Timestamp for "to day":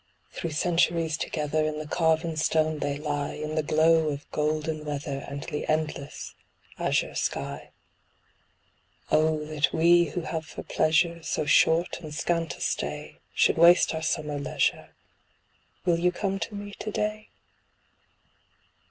16.79-17.29